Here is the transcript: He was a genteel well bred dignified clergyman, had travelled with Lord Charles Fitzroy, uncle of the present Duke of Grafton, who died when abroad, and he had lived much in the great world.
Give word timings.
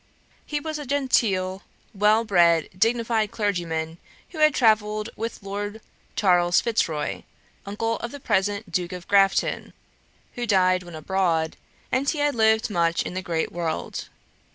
He 0.47 0.59
was 0.59 0.79
a 0.79 0.85
genteel 0.87 1.61
well 1.93 2.23
bred 2.23 2.69
dignified 2.75 3.29
clergyman, 3.29 3.99
had 4.33 4.55
travelled 4.55 5.11
with 5.15 5.43
Lord 5.43 5.79
Charles 6.15 6.59
Fitzroy, 6.59 7.21
uncle 7.67 7.97
of 7.97 8.11
the 8.11 8.19
present 8.19 8.71
Duke 8.71 8.93
of 8.93 9.07
Grafton, 9.07 9.73
who 10.33 10.47
died 10.47 10.81
when 10.81 10.95
abroad, 10.95 11.55
and 11.91 12.09
he 12.09 12.17
had 12.17 12.33
lived 12.33 12.71
much 12.71 13.03
in 13.03 13.13
the 13.13 13.21
great 13.21 13.51
world. 13.51 14.09